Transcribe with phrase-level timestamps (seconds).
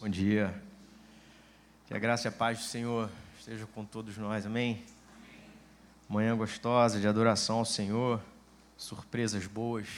[0.00, 0.54] Bom dia.
[1.88, 4.84] Que a graça e a paz do Senhor estejam com todos nós, amém?
[6.08, 8.22] Manhã gostosa de adoração ao Senhor,
[8.76, 9.88] surpresas boas.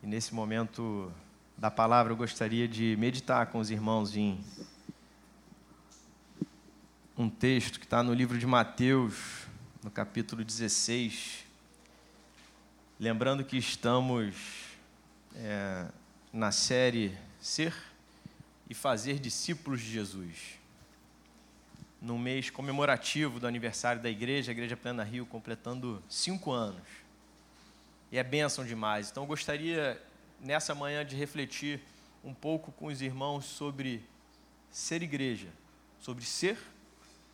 [0.00, 1.12] E nesse momento
[1.58, 4.38] da palavra eu gostaria de meditar com os irmãos em
[7.18, 9.48] um texto que está no livro de Mateus,
[9.82, 11.44] no capítulo 16.
[13.00, 14.36] Lembrando que estamos
[15.34, 15.88] é,
[16.32, 17.74] na série ser
[18.68, 20.58] e fazer discípulos de Jesus.
[22.00, 26.86] No mês comemorativo do aniversário da igreja, a Igreja Plena Rio completando cinco anos.
[28.12, 29.10] E é bênção demais.
[29.10, 30.00] Então, eu gostaria,
[30.40, 31.80] nessa manhã, de refletir
[32.24, 34.02] um pouco com os irmãos sobre
[34.70, 35.48] ser igreja,
[36.00, 36.58] sobre ser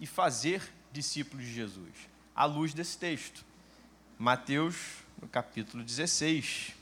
[0.00, 0.62] e fazer
[0.92, 1.92] discípulos de Jesus,
[2.34, 3.44] à luz desse texto.
[4.18, 4.76] Mateus,
[5.20, 6.72] no capítulo 16.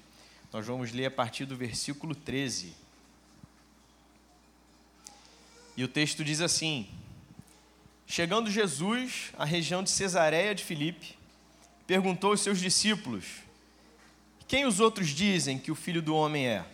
[0.52, 2.83] Nós vamos ler a partir do versículo 13.
[5.77, 6.87] E o texto diz assim:
[8.06, 11.16] Chegando Jesus à região de Cesareia de Filipe,
[11.86, 13.25] perguntou aos seus discípulos:
[14.47, 16.64] Quem os outros dizem que o filho do homem é?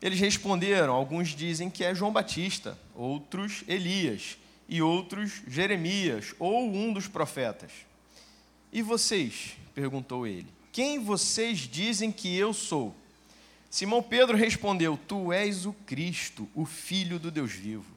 [0.00, 6.92] Eles responderam: Alguns dizem que é João Batista, outros Elias, e outros Jeremias ou um
[6.92, 7.72] dos profetas.
[8.72, 9.56] E vocês?
[9.74, 12.94] perguntou ele: Quem vocês dizem que eu sou?
[13.70, 17.92] Simão Pedro respondeu: Tu és o Cristo, o Filho do Deus vivo.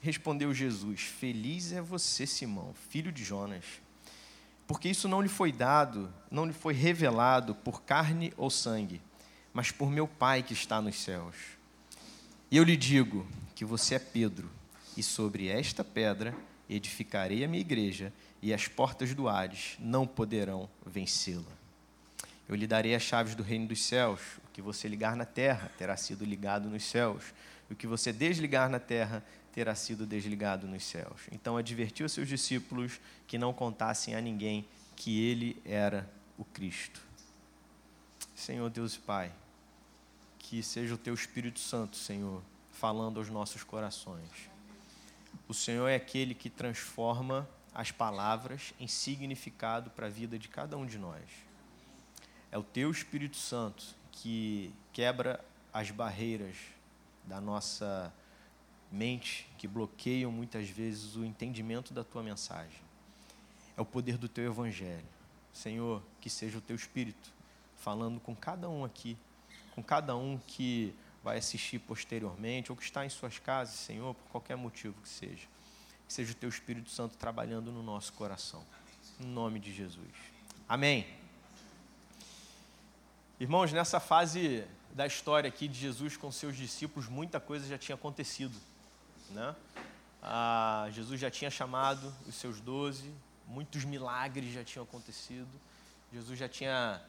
[0.00, 3.64] Respondeu Jesus: Feliz é você, Simão, filho de Jonas,
[4.66, 9.00] porque isso não lhe foi dado, não lhe foi revelado por carne ou sangue,
[9.52, 11.36] mas por meu Pai que está nos céus.
[12.50, 14.50] E eu lhe digo que você é Pedro,
[14.96, 16.34] e sobre esta pedra
[16.68, 21.60] edificarei a minha igreja, e as portas do Hades não poderão vencê-la.
[22.48, 24.20] Eu lhe darei as chaves do reino dos céus.
[24.50, 27.32] O que você ligar na terra terá sido ligado nos céus.
[27.70, 31.22] O que você desligar na terra terá sido desligado nos céus.
[31.30, 34.66] Então advertiu seus discípulos que não contassem a ninguém
[34.96, 37.00] que ele era o Cristo.
[38.34, 39.32] Senhor Deus e Pai,
[40.38, 44.50] que seja o teu Espírito Santo, Senhor, falando aos nossos corações.
[45.46, 50.76] O Senhor é aquele que transforma as palavras em significado para a vida de cada
[50.76, 51.22] um de nós.
[52.50, 55.42] É o teu Espírito Santo que quebra
[55.72, 56.56] as barreiras
[57.24, 58.12] da nossa
[58.92, 62.80] mente, que bloqueiam muitas vezes o entendimento da tua mensagem.
[63.76, 65.06] É o poder do teu evangelho.
[65.52, 67.32] Senhor, que seja o teu Espírito
[67.76, 69.16] falando com cada um aqui,
[69.74, 70.94] com cada um que
[71.24, 75.48] vai assistir posteriormente ou que está em suas casas, Senhor, por qualquer motivo que seja.
[76.06, 78.62] Que seja o teu Espírito Santo trabalhando no nosso coração.
[79.18, 80.12] Em nome de Jesus.
[80.68, 81.06] Amém.
[83.40, 87.94] Irmãos, nessa fase da história aqui de Jesus com seus discípulos, muita coisa já tinha
[87.94, 88.54] acontecido.
[89.30, 89.56] Né?
[90.22, 93.10] Ah, Jesus já tinha chamado os seus doze,
[93.48, 95.48] muitos milagres já tinham acontecido.
[96.12, 97.00] Jesus já tinha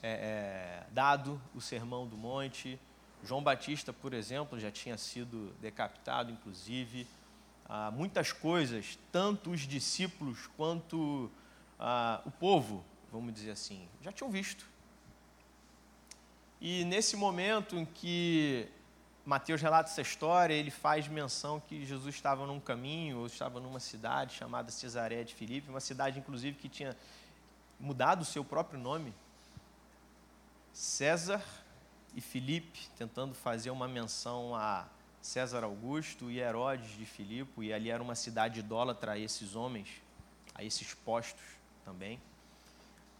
[0.00, 2.78] é, é, dado o sermão do monte.
[3.24, 7.08] João Batista, por exemplo, já tinha sido decapitado, inclusive.
[7.68, 11.28] Ah, muitas coisas, tanto os discípulos quanto
[11.76, 14.75] ah, o povo, vamos dizer assim, já tinham visto.
[16.60, 18.68] E nesse momento em que
[19.24, 23.80] Mateus relata essa história, ele faz menção que Jesus estava num caminho, ou estava numa
[23.80, 26.96] cidade chamada Cesareia de Filipe, uma cidade, inclusive, que tinha
[27.78, 29.12] mudado o seu próprio nome.
[30.72, 31.42] César
[32.14, 34.86] e Filipe, tentando fazer uma menção a
[35.20, 39.88] César Augusto e Herodes de Filipe, e ali era uma cidade idólatra a esses homens,
[40.54, 41.44] a esses postos
[41.84, 42.20] também.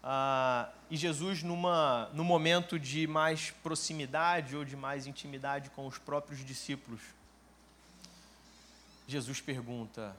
[0.09, 5.97] Ah, e Jesus, numa, num momento de mais proximidade ou de mais intimidade com os
[5.97, 7.01] próprios discípulos,
[9.05, 10.15] Jesus pergunta: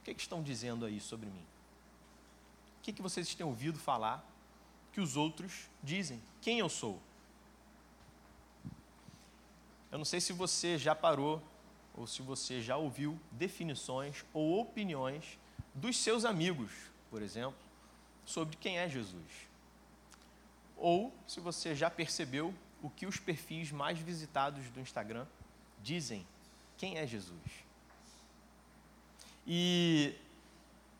[0.00, 1.44] O que, é que estão dizendo aí sobre mim?
[2.78, 4.24] O que, é que vocês têm ouvido falar
[4.94, 6.18] que os outros dizem?
[6.40, 6.98] Quem eu sou?
[9.92, 11.42] Eu não sei se você já parou
[11.94, 15.38] ou se você já ouviu definições ou opiniões
[15.74, 16.72] dos seus amigos,
[17.10, 17.65] por exemplo,
[18.26, 19.46] sobre quem é Jesus.
[20.76, 22.52] Ou se você já percebeu
[22.82, 25.24] o que os perfis mais visitados do Instagram
[25.82, 26.26] dizem
[26.76, 27.40] quem é Jesus.
[29.46, 30.14] E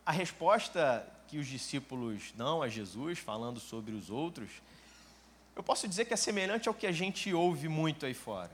[0.07, 4.51] a resposta que os discípulos dão a Jesus, falando sobre os outros,
[5.57, 8.51] eu posso dizer que é semelhante ao que a gente ouve muito aí fora.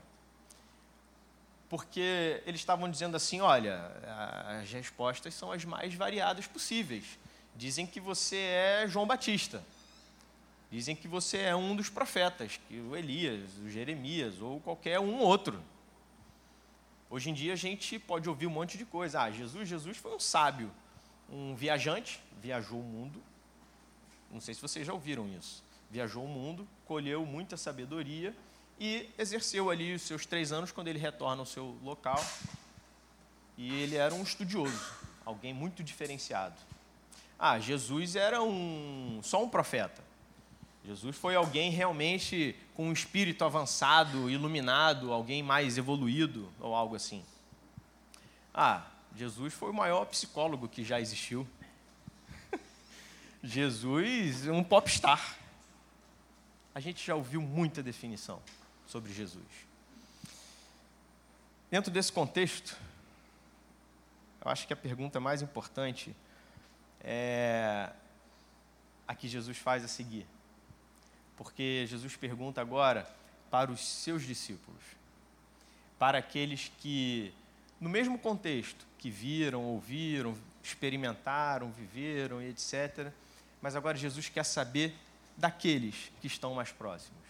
[1.69, 3.91] Porque eles estavam dizendo assim: olha,
[4.61, 7.19] as respostas são as mais variadas possíveis.
[7.55, 9.63] Dizem que você é João Batista.
[10.71, 15.19] Dizem que você é um dos profetas, que o Elias, o Jeremias ou qualquer um
[15.19, 15.61] outro.
[17.09, 19.21] Hoje em dia a gente pode ouvir um monte de coisa.
[19.21, 20.71] Ah, Jesus, Jesus foi um sábio,
[21.29, 23.21] um viajante, viajou o mundo.
[24.31, 25.63] Não sei se vocês já ouviram isso.
[25.91, 28.35] Viajou o mundo, colheu muita sabedoria
[28.79, 32.19] e exerceu ali os seus três anos quando ele retorna ao seu local.
[33.55, 34.91] E ele era um estudioso,
[35.23, 36.55] alguém muito diferenciado.
[37.37, 40.03] Ah, Jesus era um só um profeta.
[40.85, 47.23] Jesus foi alguém realmente com um espírito avançado, iluminado, alguém mais evoluído ou algo assim.
[48.53, 48.85] Ah,
[49.15, 51.47] Jesus foi o maior psicólogo que já existiu.
[53.41, 55.37] Jesus, um popstar.
[56.75, 58.41] A gente já ouviu muita definição
[58.85, 59.45] sobre Jesus.
[61.71, 62.77] Dentro desse contexto,
[64.43, 66.15] eu acho que a pergunta mais importante
[67.03, 67.89] é
[69.07, 70.25] a que Jesus faz a seguir
[71.35, 73.07] porque Jesus pergunta agora
[73.49, 74.81] para os seus discípulos,
[75.99, 77.33] para aqueles que,
[77.79, 83.11] no mesmo contexto, que viram, ouviram, experimentaram, viveram e etc.
[83.61, 84.95] Mas agora Jesus quer saber
[85.37, 87.21] daqueles que estão mais próximos.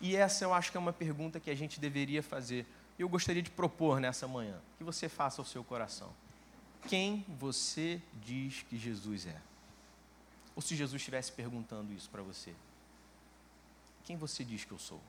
[0.00, 2.66] E essa eu acho que é uma pergunta que a gente deveria fazer.
[2.98, 6.10] Eu gostaria de propor nessa manhã que você faça ao seu coração.
[6.88, 9.40] Quem você diz que Jesus é?
[10.54, 12.54] Ou se Jesus estivesse perguntando isso para você?
[14.04, 15.00] Quem você diz que eu sou?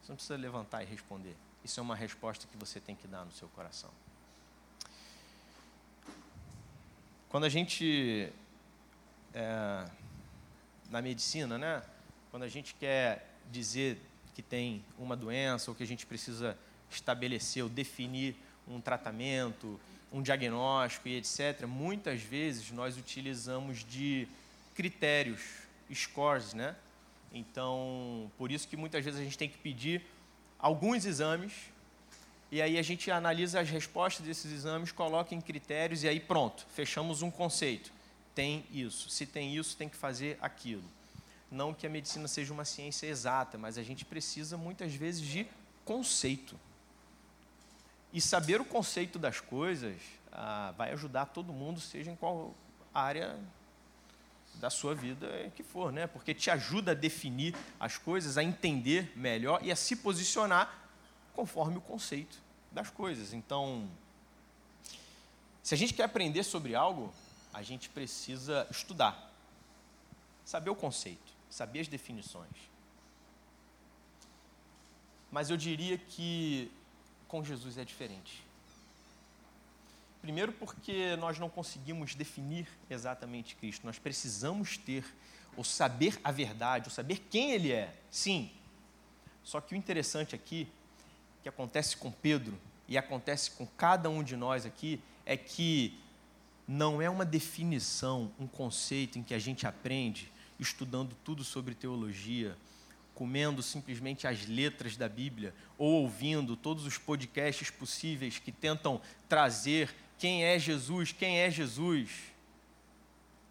[0.00, 1.36] Você não precisa levantar e responder.
[1.64, 3.90] Isso é uma resposta que você tem que dar no seu coração.
[7.28, 8.32] Quando a gente.
[9.34, 9.90] É,
[10.88, 11.82] na medicina, né?
[12.30, 14.00] Quando a gente quer dizer
[14.34, 16.56] que tem uma doença ou que a gente precisa
[16.90, 18.36] estabelecer ou definir
[18.66, 19.78] um tratamento,
[20.12, 24.26] um diagnóstico e etc., muitas vezes nós utilizamos de
[24.74, 25.42] critérios,
[25.92, 26.74] scores, né?
[27.32, 30.02] Então, por isso que muitas vezes a gente tem que pedir
[30.58, 31.52] alguns exames
[32.50, 36.66] e aí a gente analisa as respostas desses exames, coloca em critérios e aí pronto,
[36.74, 37.92] fechamos um conceito.
[38.34, 39.10] Tem isso.
[39.10, 40.84] Se tem isso, tem que fazer aquilo.
[41.50, 45.46] Não que a medicina seja uma ciência exata, mas a gente precisa muitas vezes de
[45.84, 46.58] conceito.
[48.12, 49.96] E saber o conceito das coisas
[50.32, 52.54] ah, vai ajudar todo mundo, seja em qual
[52.94, 53.38] área
[54.54, 56.06] da sua vida que for, né?
[56.06, 60.86] Porque te ajuda a definir as coisas, a entender melhor e a se posicionar
[61.34, 62.38] conforme o conceito
[62.72, 63.32] das coisas.
[63.32, 63.88] Então,
[65.62, 67.12] se a gente quer aprender sobre algo,
[67.52, 69.32] a gente precisa estudar,
[70.44, 72.56] saber o conceito, saber as definições.
[75.30, 76.72] Mas eu diria que
[77.28, 78.42] com Jesus é diferente.
[80.20, 83.86] Primeiro, porque nós não conseguimos definir exatamente Cristo.
[83.86, 85.04] Nós precisamos ter,
[85.56, 87.94] ou saber a verdade, ou saber quem Ele é.
[88.10, 88.50] Sim.
[89.44, 90.66] Só que o interessante aqui,
[91.42, 92.58] que acontece com Pedro
[92.88, 95.98] e acontece com cada um de nós aqui, é que
[96.66, 102.56] não é uma definição, um conceito em que a gente aprende estudando tudo sobre teologia,
[103.18, 109.92] comendo simplesmente as letras da Bíblia ou ouvindo todos os podcasts possíveis que tentam trazer
[110.16, 112.10] quem é Jesus, quem é Jesus.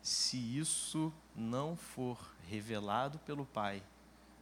[0.02, 2.18] Se isso não for
[2.50, 3.84] revelado pelo Pai,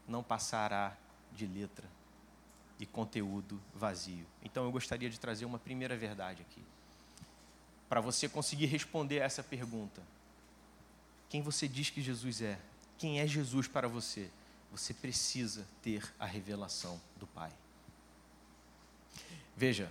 [0.08, 0.96] não passará
[1.34, 1.88] de letra
[2.80, 4.28] e conteúdo vazio.
[4.44, 6.62] Então eu gostaria de trazer uma primeira verdade aqui.
[7.90, 10.04] Para você conseguir responder essa pergunta:
[11.30, 12.60] quem você diz que Jesus é?
[13.00, 14.30] Quem é Jesus para você?
[14.76, 17.50] Você precisa ter a revelação do Pai.
[19.56, 19.90] Veja,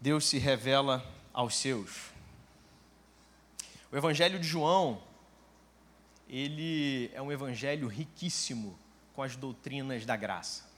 [0.00, 2.10] Deus se revela aos seus.
[3.92, 5.00] O Evangelho de João,
[6.28, 8.76] ele é um evangelho riquíssimo
[9.14, 10.68] com as doutrinas da graça.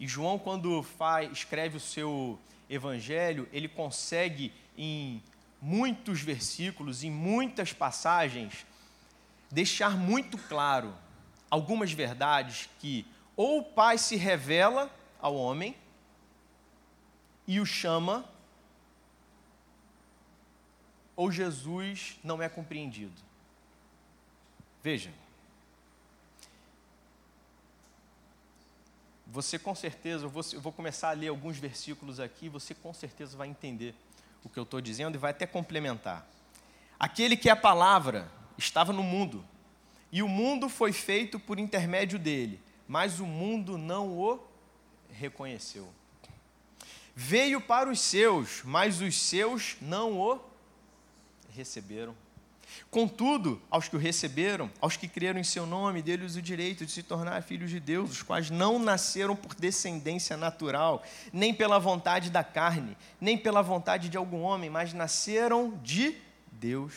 [0.00, 2.38] E João, quando faz, escreve o seu
[2.70, 5.22] evangelho, ele consegue em
[5.60, 8.64] muitos versículos, em muitas passagens,
[9.50, 10.96] deixar muito claro
[11.50, 14.90] algumas verdades que ou o Pai se revela
[15.20, 15.76] ao homem,
[17.46, 18.24] e o chama,
[21.16, 23.14] ou Jesus não é compreendido.
[24.82, 25.10] Veja,
[29.26, 32.92] você com certeza, eu vou, eu vou começar a ler alguns versículos aqui, você com
[32.92, 33.94] certeza vai entender
[34.44, 36.26] o que eu estou dizendo e vai até complementar.
[36.98, 39.44] Aquele que é a palavra estava no mundo,
[40.10, 44.40] e o mundo foi feito por intermédio dele, mas o mundo não o
[45.10, 45.88] reconheceu.
[47.14, 50.40] Veio para os seus, mas os seus não o
[51.54, 52.14] receberam.
[52.90, 56.92] Contudo, aos que o receberam, aos que creram em seu nome, deles o direito de
[56.92, 62.30] se tornar filhos de Deus, os quais não nasceram por descendência natural, nem pela vontade
[62.30, 66.16] da carne, nem pela vontade de algum homem, mas nasceram de
[66.52, 66.94] Deus.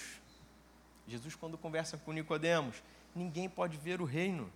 [1.07, 2.75] Jesus, quando conversa com Nicodemos,
[3.15, 4.51] ninguém pode ver o reino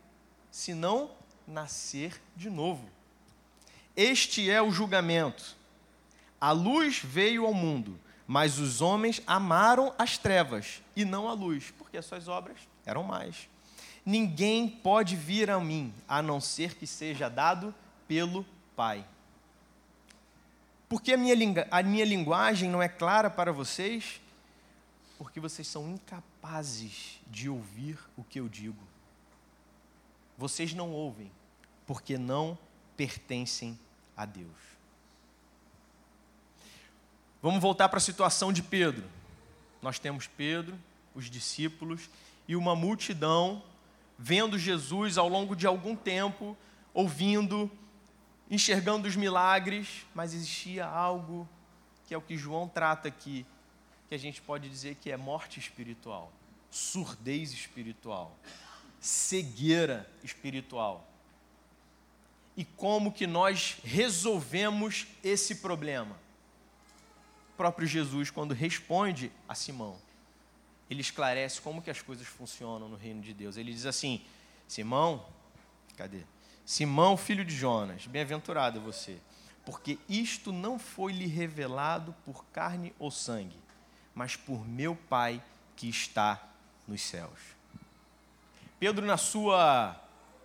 [0.50, 1.12] se não
[1.48, 2.90] nascer de novo.
[3.96, 5.56] Este é o julgamento.
[6.40, 11.74] A luz veio ao mundo, mas os homens amaram as trevas e não a luz,
[11.78, 13.50] porque as suas obras eram mais.
[14.06, 17.74] Ninguém pode vir a mim, a não ser que seja dado
[18.08, 18.46] pelo
[18.76, 19.06] Pai.
[20.88, 21.36] Porque a minha,
[21.72, 24.22] a minha linguagem não é clara para vocês?
[25.18, 26.35] Porque vocês são incapazes
[27.30, 28.84] de ouvir o que eu digo.
[30.38, 31.32] Vocês não ouvem,
[31.86, 32.58] porque não
[32.96, 33.78] pertencem
[34.16, 34.76] a Deus.
[37.42, 39.08] Vamos voltar para a situação de Pedro.
[39.82, 40.78] Nós temos Pedro,
[41.14, 42.10] os discípulos
[42.48, 43.64] e uma multidão
[44.18, 46.58] vendo Jesus ao longo de algum tempo,
[46.94, 47.70] ouvindo,
[48.50, 51.48] enxergando os milagres, mas existia algo
[52.08, 53.46] que é o que João trata aqui,
[54.08, 56.32] que a gente pode dizer que é morte espiritual,
[56.70, 58.38] surdez espiritual,
[59.00, 61.08] cegueira espiritual.
[62.58, 66.18] E como que nós resolvemos esse problema?
[67.56, 69.98] próprio Jesus, quando responde a Simão,
[70.90, 73.58] ele esclarece como que as coisas funcionam no reino de Deus.
[73.58, 74.22] Ele diz assim:
[74.68, 75.26] Simão,
[75.96, 76.22] cadê?
[76.66, 79.18] Simão, filho de Jonas, bem-aventurado você,
[79.66, 83.58] porque isto não foi lhe revelado por carne ou sangue,
[84.16, 85.44] mas por meu Pai
[85.76, 86.42] que está
[86.88, 87.40] nos céus.
[88.80, 90.02] Pedro, na sua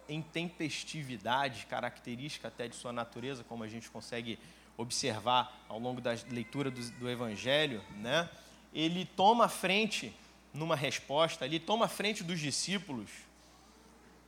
[0.08, 4.38] intempestividade, característica até de sua natureza, como a gente consegue
[4.76, 8.28] observar ao longo da leitura do, do Evangelho, né?
[8.74, 10.14] ele toma frente
[10.52, 13.10] numa resposta, ele toma frente dos discípulos,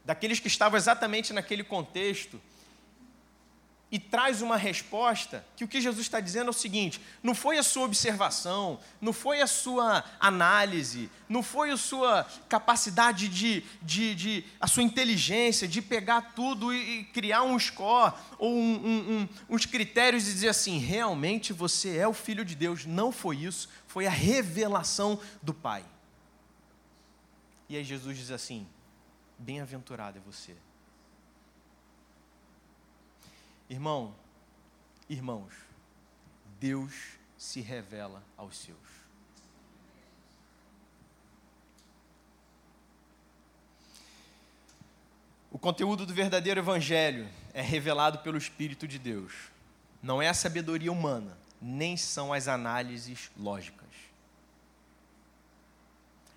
[0.05, 2.41] daqueles que estavam exatamente naquele contexto,
[3.93, 7.59] e traz uma resposta que o que Jesus está dizendo é o seguinte: não foi
[7.59, 14.15] a sua observação, não foi a sua análise, não foi a sua capacidade de, de,
[14.15, 19.19] de a sua inteligência de pegar tudo e, e criar um score ou um, um,
[19.19, 22.87] um, uns critérios e dizer assim, realmente você é o filho de Deus.
[22.87, 25.85] Não foi isso, foi a revelação do Pai.
[27.69, 28.67] E aí Jesus diz assim:
[29.39, 30.57] bem-aventurado é você
[33.73, 34.15] Irmão,
[35.09, 35.51] irmãos,
[36.61, 36.93] Deus
[37.39, 38.77] se revela aos seus.
[45.51, 49.33] O conteúdo do verdadeiro evangelho é revelado pelo Espírito de Deus.
[50.03, 53.89] Não é a sabedoria humana, nem são as análises lógicas.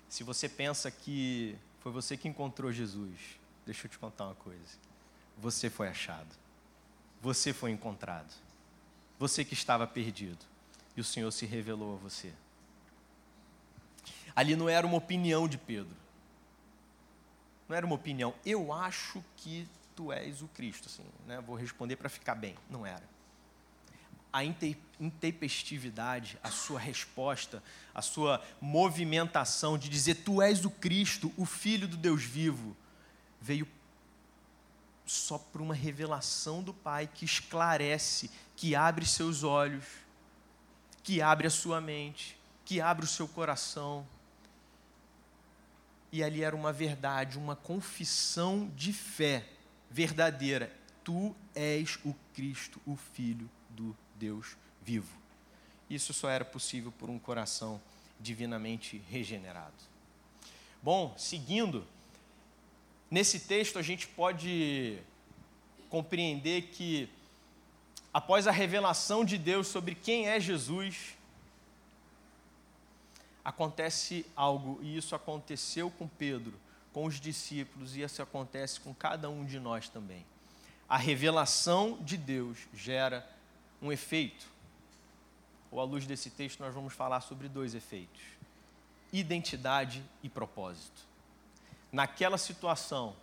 [0.08, 3.20] Se você pensa que foi você que encontrou Jesus,
[3.66, 4.78] deixa eu te contar uma coisa.
[5.36, 6.45] Você foi achado
[7.20, 8.32] você foi encontrado.
[9.18, 10.44] Você que estava perdido.
[10.96, 12.32] E o Senhor se revelou a você.
[14.34, 15.96] Ali não era uma opinião de Pedro.
[17.68, 18.34] Não era uma opinião.
[18.44, 20.88] Eu acho que tu és o Cristo.
[20.88, 21.40] Assim, né?
[21.40, 22.54] Vou responder para ficar bem.
[22.70, 23.02] Não era.
[24.32, 27.62] A intempestividade, a sua resposta,
[27.94, 32.76] a sua movimentação de dizer tu és o Cristo, o Filho do Deus vivo,
[33.40, 33.66] veio
[35.06, 39.84] só por uma revelação do Pai que esclarece, que abre seus olhos,
[41.02, 44.06] que abre a sua mente, que abre o seu coração.
[46.10, 49.46] E ali era uma verdade, uma confissão de fé
[49.88, 50.74] verdadeira.
[51.04, 55.16] Tu és o Cristo, o Filho do Deus vivo.
[55.88, 57.80] Isso só era possível por um coração
[58.18, 59.74] divinamente regenerado.
[60.82, 61.86] Bom, seguindo
[63.10, 64.98] Nesse texto, a gente pode
[65.88, 67.08] compreender que,
[68.12, 71.14] após a revelação de Deus sobre quem é Jesus,
[73.44, 76.52] acontece algo, e isso aconteceu com Pedro,
[76.92, 80.26] com os discípulos, e isso acontece com cada um de nós também.
[80.88, 83.28] A revelação de Deus gera
[83.80, 84.48] um efeito.
[85.70, 88.22] Ou à luz desse texto, nós vamos falar sobre dois efeitos:
[89.12, 91.06] identidade e propósito
[91.96, 93.16] naquela situação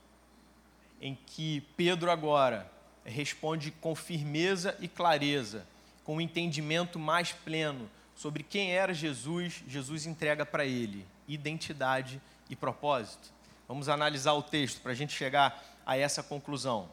[0.99, 2.67] em que Pedro agora
[3.05, 5.63] responde com firmeza e clareza,
[6.03, 12.55] com um entendimento mais pleno sobre quem era Jesus, Jesus entrega para ele identidade e
[12.55, 13.31] propósito.
[13.67, 16.89] Vamos analisar o texto para a gente chegar a essa conclusão.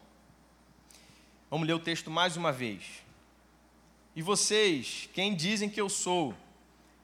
[1.49, 2.83] Vamos ler o texto mais uma vez.
[4.15, 6.35] E vocês, quem dizem que eu sou?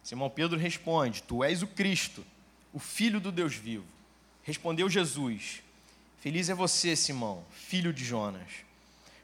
[0.04, 2.24] Simão Pedro responde: Tu és o Cristo
[2.72, 3.97] o Filho do Deus vivo.
[4.48, 5.62] Respondeu Jesus:
[6.22, 8.50] Feliz é você, Simão, filho de Jonas,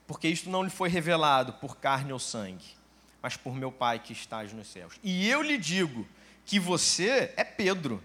[0.06, 2.76] porque isto não lhe foi revelado por carne ou sangue,
[3.22, 5.00] mas por meu Pai que estás nos céus.
[5.02, 6.06] E eu lhe digo
[6.46, 8.04] que você é Pedro.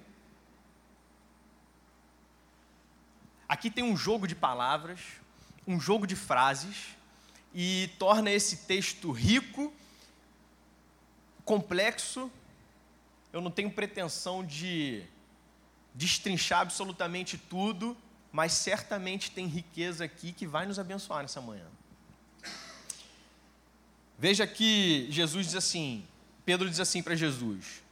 [3.48, 5.00] Aqui tem um jogo de palavras,
[5.66, 6.96] um jogo de frases,
[7.52, 9.72] e torna esse texto rico,
[11.44, 12.30] complexo.
[13.32, 15.02] Eu não tenho pretensão de
[15.98, 17.96] destrinchar absolutamente tudo,
[18.30, 21.66] mas certamente tem riqueza aqui que vai nos abençoar nessa manhã.
[24.16, 26.06] Veja que Jesus diz assim,
[26.44, 27.82] Pedro diz assim para Jesus: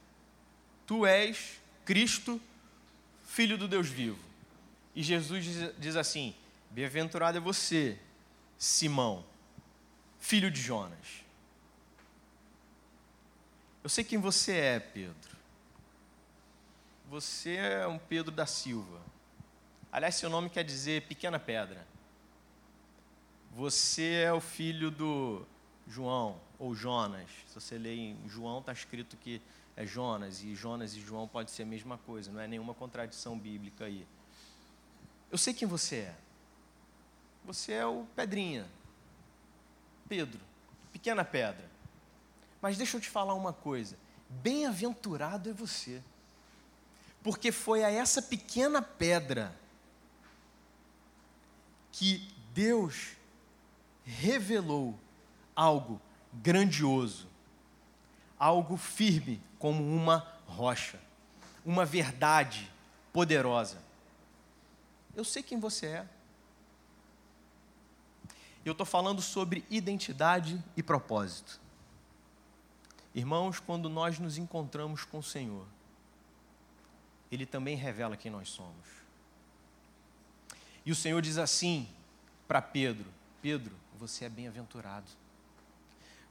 [0.85, 2.39] Tu és Cristo,
[3.25, 4.19] filho do Deus vivo.
[4.95, 6.33] E Jesus diz, diz assim:
[6.71, 7.99] Bem-aventurado é você,
[8.57, 9.25] Simão,
[10.17, 11.25] filho de Jonas.
[13.83, 15.36] Eu sei quem você é, Pedro.
[17.09, 18.99] Você é um Pedro da Silva.
[19.89, 21.87] Aliás, seu nome quer dizer pequena pedra.
[23.53, 25.45] Você é o filho do
[25.87, 27.29] João ou Jonas.
[27.47, 29.41] Se você lê em João, está escrito que
[29.77, 33.39] é Jonas, e Jonas e João pode ser a mesma coisa, não é nenhuma contradição
[33.39, 34.05] bíblica aí.
[35.31, 36.15] Eu sei quem você é.
[37.45, 38.67] Você é o Pedrinha,
[40.09, 40.41] Pedro,
[40.91, 41.69] pequena pedra.
[42.61, 43.97] Mas deixa eu te falar uma coisa:
[44.29, 46.03] bem-aventurado é você
[47.27, 49.53] porque foi a essa pequena pedra
[51.91, 53.17] que Deus
[54.05, 54.97] revelou
[55.53, 55.99] algo
[56.31, 57.27] grandioso,
[58.39, 61.01] algo firme como uma rocha,
[61.65, 62.71] uma verdade
[63.11, 63.77] poderosa.
[65.13, 66.07] Eu sei quem você é.
[68.63, 71.59] Eu estou falando sobre identidade e propósito.
[73.13, 75.67] Irmãos, quando nós nos encontramos com o Senhor,
[77.31, 78.87] ele também revela quem nós somos.
[80.85, 81.87] E o Senhor diz assim
[82.47, 83.05] para Pedro:
[83.41, 85.07] Pedro, você é bem-aventurado.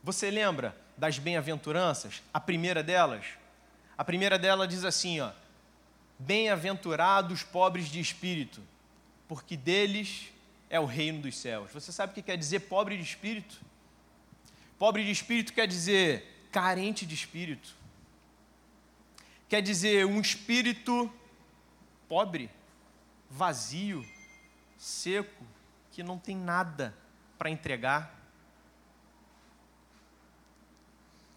[0.02, 2.22] Você lembra das bem-aventuranças?
[2.32, 3.26] A primeira delas?
[3.98, 5.30] A primeira delas diz assim, ó:
[6.18, 8.62] Bem-aventurados pobres de espírito,
[9.28, 10.32] porque deles
[10.70, 11.70] é o reino dos céus.
[11.72, 13.60] Você sabe o que quer dizer pobre de espírito?
[14.78, 17.74] Pobre de espírito quer dizer carente de espírito
[19.48, 21.12] quer dizer um espírito
[22.08, 22.50] pobre,
[23.30, 24.06] vazio,
[24.78, 25.44] seco,
[25.92, 26.94] que não tem nada
[27.38, 28.14] para entregar.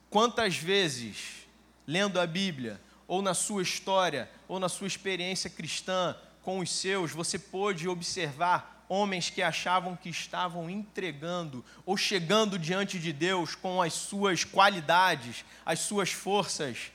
[0.10, 1.48] Quantas vezes,
[1.86, 7.12] lendo a Bíblia, ou na sua história, ou na sua experiência cristã com os seus,
[7.12, 13.82] você pôde observar homens que achavam que estavam entregando ou chegando diante de Deus com
[13.82, 16.92] as suas qualidades, as suas forças,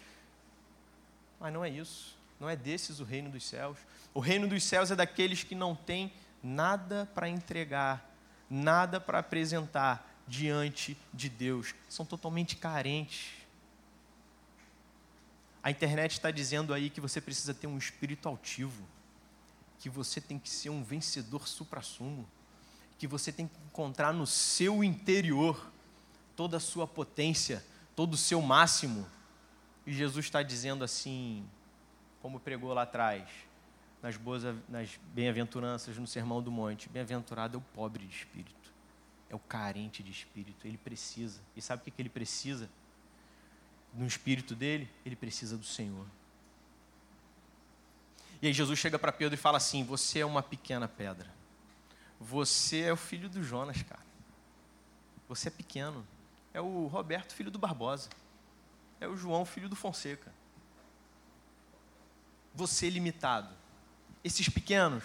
[1.45, 2.17] mas não é isso.
[2.41, 3.77] Não é desses o reino dos céus.
[4.15, 6.11] O reino dos céus é daqueles que não têm
[6.43, 8.11] nada para entregar,
[8.49, 11.75] nada para apresentar diante de Deus.
[11.87, 13.33] São totalmente carentes.
[15.63, 18.83] A internet está dizendo aí que você precisa ter um espírito altivo,
[19.79, 22.27] que você tem que ser um vencedor supra-sumo,
[22.99, 25.71] que você tem que encontrar no seu interior
[26.35, 27.63] toda a sua potência,
[27.95, 29.07] todo o seu máximo.
[29.87, 31.47] E Jesus está dizendo assim,
[32.23, 33.29] como pregou lá atrás,
[34.03, 38.73] nas, boas, nas bem-aventuranças, no Sermão do Monte: Bem-aventurado é o pobre de espírito,
[39.29, 40.67] é o carente de espírito.
[40.67, 41.41] Ele precisa.
[41.55, 42.69] E sabe o que, que ele precisa?
[43.93, 46.07] No espírito dele, ele precisa do Senhor.
[48.41, 51.31] E aí Jesus chega para Pedro e fala assim: Você é uma pequena pedra.
[52.19, 54.05] Você é o filho do Jonas, cara.
[55.29, 56.07] Você é pequeno.
[56.55, 58.09] É o Roberto, filho do Barbosa
[59.05, 60.33] é o João, filho do Fonseca.
[62.55, 63.55] Você limitado.
[64.23, 65.05] Esses pequenos,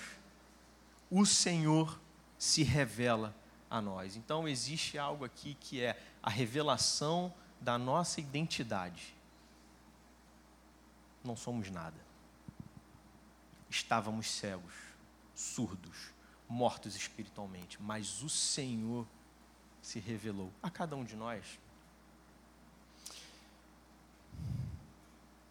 [1.11, 1.99] o Senhor
[2.37, 3.35] se revela
[3.69, 4.15] a nós.
[4.15, 9.13] Então existe algo aqui que é a revelação da nossa identidade.
[11.23, 11.97] Não somos nada.
[13.69, 14.73] Estávamos cegos,
[15.35, 16.11] surdos,
[16.47, 19.05] mortos espiritualmente, mas o Senhor
[19.81, 21.59] se revelou a cada um de nós.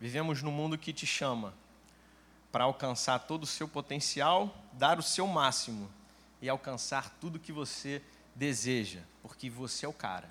[0.00, 1.52] Vivemos num mundo que te chama
[2.52, 5.90] para alcançar todo o seu potencial, dar o seu máximo
[6.40, 8.02] e alcançar tudo que você
[8.34, 10.30] deseja, porque você é o cara.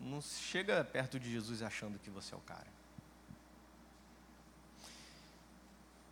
[0.00, 2.66] Não chega perto de Jesus achando que você é o cara.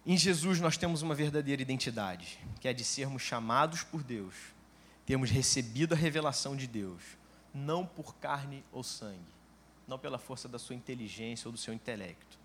[0.05, 4.35] Em Jesus nós temos uma verdadeira identidade, que é de sermos chamados por Deus,
[5.07, 7.03] termos recebido a revelação de Deus,
[7.55, 9.38] não por carne ou sangue,
[9.89, 12.39] não pela força da sua inteligência ou do seu intelecto,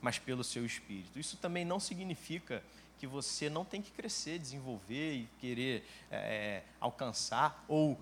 [0.00, 1.18] mas pelo seu espírito.
[1.18, 2.62] Isso também não significa
[2.98, 7.98] que você não tem que crescer, desenvolver e querer é, alcançar ou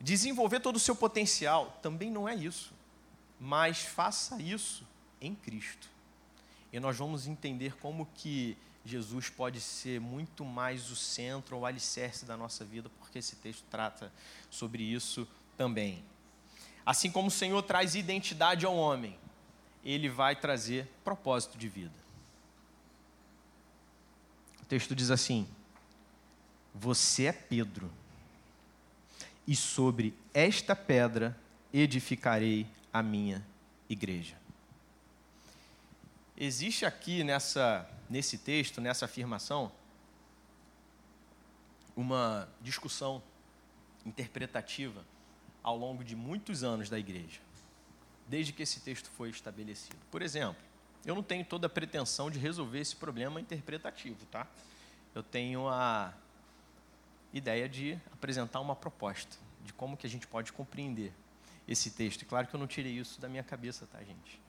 [0.00, 1.78] desenvolver todo o seu potencial.
[1.82, 2.72] Também não é isso.
[3.38, 4.86] Mas faça isso
[5.20, 5.90] em Cristo.
[6.72, 12.24] E nós vamos entender como que Jesus pode ser muito mais o centro, o alicerce
[12.24, 14.12] da nossa vida, porque esse texto trata
[14.48, 16.02] sobre isso também.
[16.86, 19.18] Assim como o Senhor traz identidade ao homem,
[19.84, 22.06] ele vai trazer propósito de vida.
[24.62, 25.48] O texto diz assim:
[26.72, 27.90] Você é Pedro,
[29.48, 31.36] e sobre esta pedra
[31.72, 33.44] edificarei a minha
[33.90, 34.36] igreja.
[36.36, 39.72] Existe aqui nessa, nesse texto, nessa afirmação,
[41.96, 43.20] uma discussão
[44.04, 45.04] interpretativa
[45.66, 47.40] ao longo de muitos anos da igreja,
[48.28, 49.98] desde que esse texto foi estabelecido.
[50.12, 50.62] Por exemplo,
[51.04, 54.46] eu não tenho toda a pretensão de resolver esse problema interpretativo, tá?
[55.12, 56.14] Eu tenho a
[57.32, 61.12] ideia de apresentar uma proposta de como que a gente pode compreender
[61.66, 62.22] esse texto.
[62.22, 64.40] E claro que eu não tirei isso da minha cabeça, tá, gente?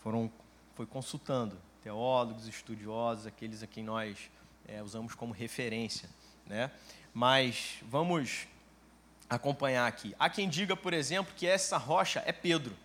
[0.00, 0.30] Foram,
[0.74, 4.30] foi consultando teólogos, estudiosos, aqueles a quem nós
[4.68, 6.10] é, usamos como referência,
[6.44, 6.70] né?
[7.14, 8.46] Mas vamos
[9.30, 10.14] acompanhar aqui.
[10.18, 12.76] Há quem diga, por exemplo, que essa rocha é Pedro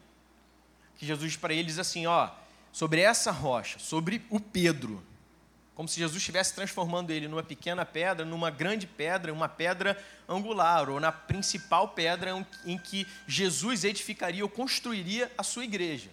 [0.97, 2.29] que Jesus para ele diz assim, ó,
[2.71, 5.03] sobre essa rocha, sobre o Pedro,
[5.73, 10.89] como se Jesus estivesse transformando ele numa pequena pedra, numa grande pedra, uma pedra angular,
[10.89, 12.31] ou na principal pedra
[12.65, 16.10] em que Jesus edificaria ou construiria a sua igreja.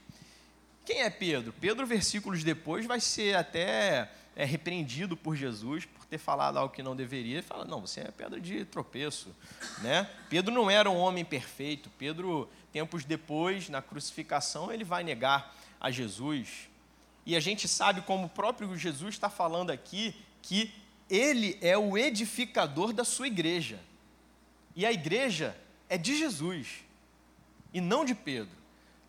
[0.84, 1.54] Quem é Pedro?
[1.60, 6.82] Pedro, versículos depois, vai ser até é, repreendido por Jesus por ter falado algo que
[6.82, 7.34] não deveria.
[7.34, 9.34] Ele fala: Não, você é pedra de tropeço.
[9.82, 10.08] Né?
[10.28, 11.90] Pedro não era um homem perfeito.
[11.98, 16.70] Pedro tempos depois, na crucificação, ele vai negar a Jesus.
[17.26, 20.72] E a gente sabe, como o próprio Jesus está falando aqui, que
[21.08, 23.78] ele é o edificador da sua igreja.
[24.74, 25.56] E a igreja
[25.88, 26.82] é de Jesus
[27.72, 28.56] e não de Pedro.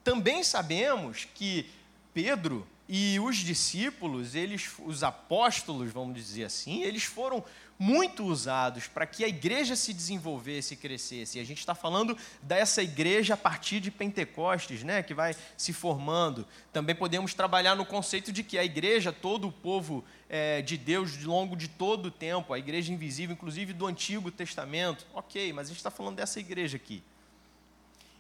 [0.04, 1.70] Também sabemos que
[2.14, 7.44] Pedro e os discípulos, eles, os apóstolos, vamos dizer assim, eles foram
[7.80, 11.38] muito usados para que a igreja se desenvolvesse e crescesse.
[11.38, 15.74] E a gente está falando dessa igreja a partir de Pentecostes, né, que vai se
[15.74, 16.46] formando.
[16.72, 21.18] Também podemos trabalhar no conceito de que a igreja, todo o povo é, de Deus,
[21.18, 25.06] de longo de todo o tempo, a igreja invisível, inclusive do Antigo Testamento.
[25.14, 27.02] Ok, mas a gente está falando dessa igreja aqui.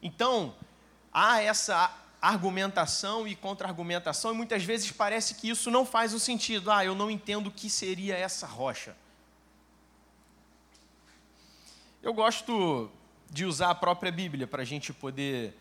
[0.01, 0.55] Então,
[1.13, 6.71] há essa argumentação e contra-argumentação, e muitas vezes parece que isso não faz o sentido.
[6.71, 8.95] Ah, eu não entendo o que seria essa rocha.
[12.01, 12.89] Eu gosto
[13.29, 15.53] de usar a própria Bíblia para a gente poder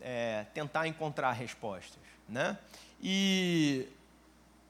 [0.00, 2.02] é, tentar encontrar respostas.
[2.28, 2.58] Né?
[3.00, 3.86] E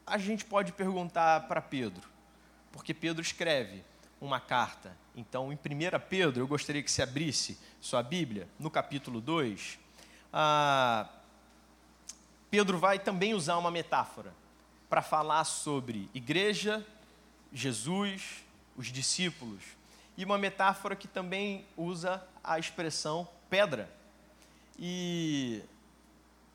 [0.06, 2.06] a gente pode perguntar para Pedro,
[2.70, 3.82] porque Pedro escreve
[4.20, 4.94] uma carta.
[5.16, 5.58] Então, em 1
[6.10, 9.78] Pedro, eu gostaria que se abrisse sua Bíblia, no capítulo 2.
[10.30, 11.08] Ah,
[12.50, 14.32] Pedro vai também usar uma metáfora
[14.88, 16.86] para falar sobre igreja,
[17.52, 18.44] Jesus,
[18.76, 19.62] os discípulos,
[20.16, 23.88] e uma metáfora que também usa a expressão pedra.
[24.78, 25.62] E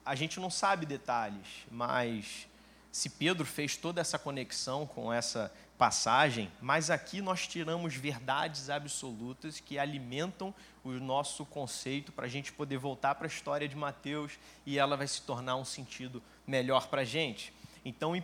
[0.05, 2.47] a gente não sabe detalhes, mas
[2.91, 9.59] se Pedro fez toda essa conexão com essa passagem, mas aqui nós tiramos verdades absolutas
[9.59, 14.33] que alimentam o nosso conceito para a gente poder voltar para a história de Mateus
[14.65, 17.53] e ela vai se tornar um sentido melhor para a gente.
[17.85, 18.23] Então, em 1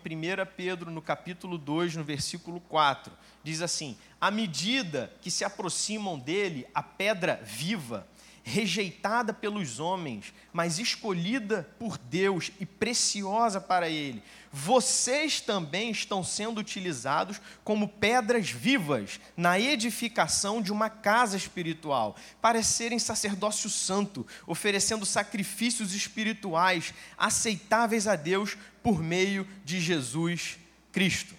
[0.55, 3.11] Pedro, no capítulo 2, no versículo 4,
[3.43, 8.07] diz assim: À medida que se aproximam dele, a pedra viva,
[8.49, 16.59] rejeitada pelos homens, mas escolhida por Deus e preciosa para Ele, vocês também estão sendo
[16.59, 25.05] utilizados como pedras vivas na edificação de uma casa espiritual, para serem sacerdócio santo, oferecendo
[25.05, 30.57] sacrifícios espirituais aceitáveis a Deus por meio de Jesus
[30.91, 31.38] Cristo.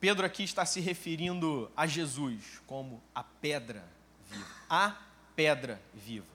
[0.00, 3.84] Pedro aqui está se referindo a Jesus como a pedra
[4.30, 4.46] viva.
[4.68, 4.96] A
[5.36, 6.26] pedra viva.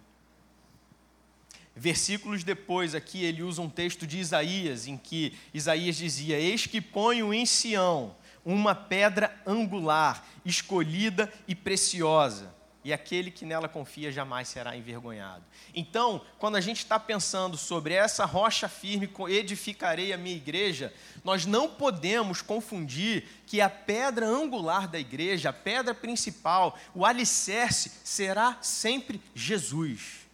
[1.76, 6.80] Versículos depois, aqui ele usa um texto de Isaías, em que Isaías dizia: Eis que
[6.80, 12.55] ponho em Sião uma pedra angular, escolhida e preciosa
[12.86, 15.44] e aquele que nela confia jamais será envergonhado.
[15.74, 20.94] Então, quando a gente está pensando sobre essa rocha firme, edificarei a minha igreja,
[21.24, 27.92] nós não podemos confundir que a pedra angular da igreja, a pedra principal, o alicerce,
[28.04, 30.28] será sempre Jesus.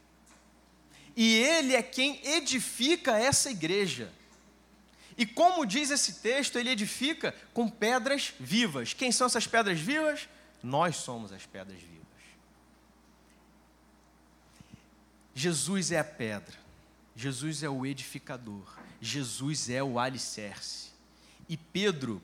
[1.16, 4.12] e ele é quem edifica essa igreja.
[5.18, 8.94] E como diz esse texto, ele edifica com pedras vivas.
[8.94, 10.28] Quem são essas pedras vivas?
[10.62, 12.01] Nós somos as pedras vivas.
[15.34, 16.56] Jesus é a pedra,
[17.16, 20.92] Jesus é o edificador, Jesus é o alicerce.
[21.48, 22.22] E Pedro,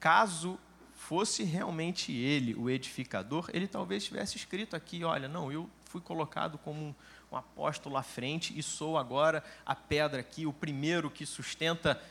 [0.00, 0.58] caso
[0.94, 6.58] fosse realmente ele o edificador, ele talvez tivesse escrito aqui: olha, não, eu fui colocado
[6.58, 6.94] como um,
[7.32, 12.02] um apóstolo à frente e sou agora a pedra aqui, o primeiro que sustenta.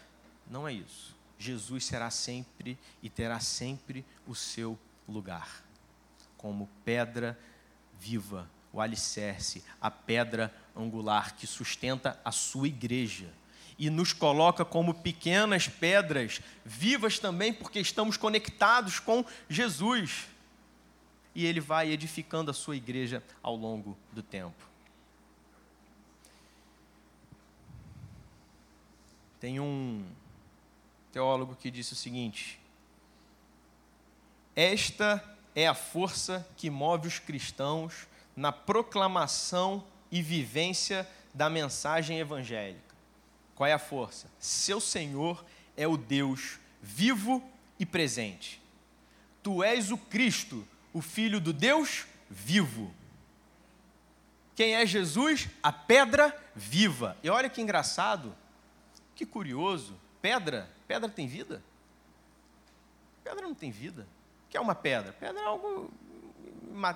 [0.50, 1.16] Não é isso.
[1.38, 5.64] Jesus será sempre e terá sempre o seu lugar
[6.38, 7.38] como pedra
[8.00, 13.28] viva o alicerce, a pedra angular que sustenta a sua igreja.
[13.78, 20.28] E nos coloca como pequenas pedras, vivas também, porque estamos conectados com Jesus.
[21.34, 24.68] E ele vai edificando a sua igreja ao longo do tempo.
[29.40, 30.06] Tem um
[31.12, 32.60] teólogo que disse o seguinte:
[34.56, 35.24] Esta
[35.56, 38.08] é a força que move os cristãos
[38.38, 42.96] na proclamação e vivência da mensagem evangélica.
[43.56, 44.30] Qual é a força?
[44.40, 45.44] Seu Senhor
[45.76, 47.44] é o Deus vivo
[47.80, 48.62] e presente.
[49.42, 52.94] Tu és o Cristo, o Filho do Deus vivo.
[54.56, 55.50] Quem é Jesus?
[55.62, 57.18] A pedra viva.
[57.24, 58.36] E olha que engraçado,
[59.16, 60.00] que curioso.
[60.22, 61.64] Pedra, pedra tem vida?
[63.24, 64.08] Pedra não tem vida.
[64.46, 65.12] O que é uma pedra?
[65.14, 65.92] Pedra é algo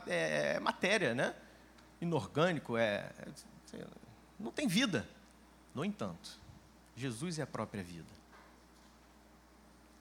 [0.07, 1.33] é, matéria, né?
[1.99, 3.11] Inorgânico, é,
[3.73, 3.85] é
[4.39, 5.07] não tem vida.
[5.73, 6.39] No entanto,
[6.95, 8.09] Jesus é a própria vida.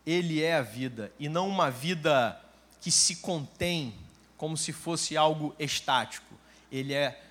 [0.06, 2.40] Ele é a vida e não uma vida
[2.80, 3.94] que se contém
[4.36, 6.34] como se fosse algo estático.
[6.72, 7.22] Ele é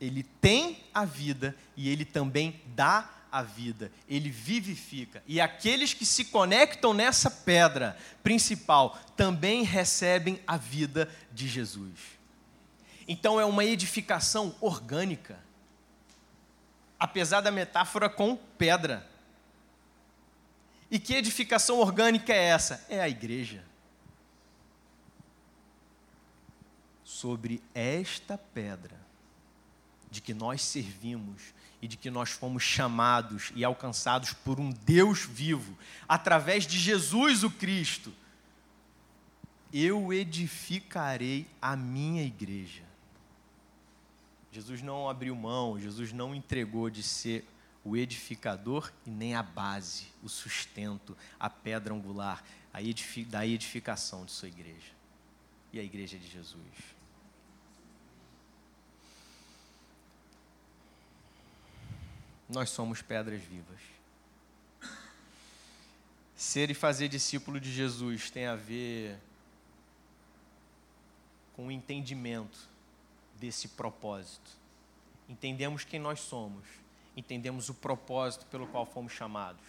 [0.00, 5.22] ele tem a vida e ele também dá a vida, ele vivifica.
[5.26, 12.16] E aqueles que se conectam nessa pedra principal também recebem a vida de Jesus.
[13.08, 15.38] Então é uma edificação orgânica,
[16.98, 19.08] apesar da metáfora com pedra.
[20.90, 22.84] E que edificação orgânica é essa?
[22.88, 23.64] É a igreja.
[27.04, 29.06] Sobre esta pedra
[30.10, 31.54] de que nós servimos,
[31.86, 37.44] e de que nós fomos chamados e alcançados por um Deus vivo, através de Jesus
[37.44, 38.12] o Cristo,
[39.72, 42.82] eu edificarei a minha igreja.
[44.50, 47.46] Jesus não abriu mão, Jesus não entregou de ser
[47.84, 52.42] o edificador e nem a base, o sustento, a pedra angular
[53.28, 54.90] da edificação de sua igreja.
[55.72, 56.95] E a igreja de Jesus.
[62.48, 63.80] Nós somos pedras vivas.
[66.36, 69.18] Ser e fazer discípulo de Jesus tem a ver
[71.54, 72.58] com o entendimento
[73.34, 74.50] desse propósito.
[75.28, 76.64] Entendemos quem nós somos,
[77.16, 79.62] entendemos o propósito pelo qual fomos chamados.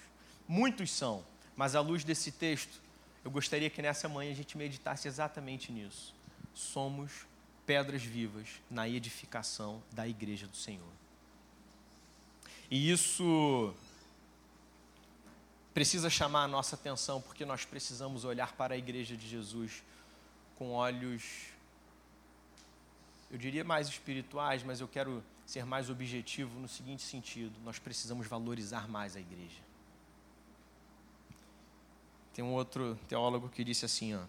[0.47, 1.23] Muitos são,
[1.55, 2.81] mas à luz desse texto,
[3.23, 6.13] eu gostaria que nessa manhã a gente meditasse exatamente nisso.
[6.53, 7.25] Somos
[7.65, 11.06] pedras vivas na edificação da igreja do Senhor.
[12.69, 13.73] E isso
[15.73, 19.83] precisa chamar a nossa atenção, porque nós precisamos olhar para a igreja de Jesus
[20.57, 21.23] com olhos,
[23.29, 28.25] eu diria mais espirituais, mas eu quero ser mais objetivo no seguinte sentido: nós precisamos
[28.27, 29.61] valorizar mais a igreja.
[32.33, 34.21] Tem um outro teólogo que disse assim: ó,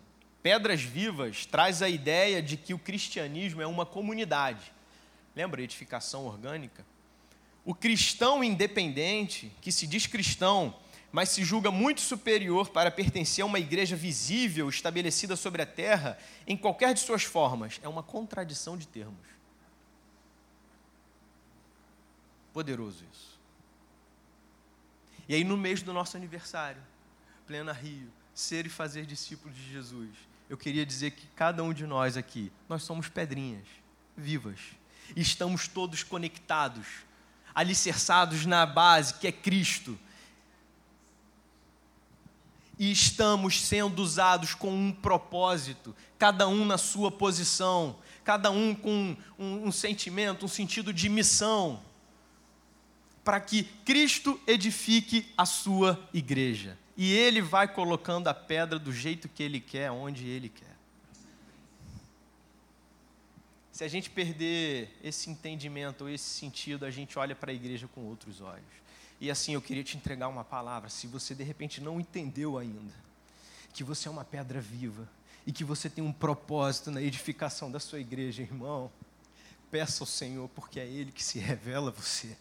[0.43, 4.73] Pedras Vivas traz a ideia de que o cristianismo é uma comunidade.
[5.35, 6.85] Lembra a edificação orgânica?
[7.65, 10.75] O cristão independente, que se diz cristão,
[11.11, 16.19] mas se julga muito superior para pertencer a uma igreja visível, estabelecida sobre a terra,
[16.47, 19.27] em qualquer de suas formas, é uma contradição de termos.
[22.53, 23.39] Poderoso isso.
[25.29, 26.83] E aí, no mês do nosso aniversário,
[27.47, 30.11] Plena Rio, ser e fazer discípulos de Jesus,
[30.49, 33.67] eu queria dizer que cada um de nós aqui, nós somos pedrinhas
[34.17, 34.59] vivas,
[35.15, 36.87] e estamos todos conectados
[37.59, 39.99] alicerçados na base que é Cristo.
[42.79, 49.17] E estamos sendo usados com um propósito, cada um na sua posição, cada um com
[49.37, 51.83] um, um sentimento, um sentido de missão,
[53.25, 56.79] para que Cristo edifique a sua igreja.
[56.97, 60.78] E Ele vai colocando a pedra do jeito que Ele quer, onde Ele quer.
[63.79, 67.87] Se a gente perder esse entendimento ou esse sentido, a gente olha para a igreja
[67.87, 68.67] com outros olhos.
[69.21, 72.93] E assim eu queria te entregar uma palavra, se você de repente não entendeu ainda,
[73.73, 75.09] que você é uma pedra viva
[75.47, 78.91] e que você tem um propósito na edificação da sua igreja, irmão,
[79.71, 82.37] peça ao Senhor, porque é Ele que se revela a você.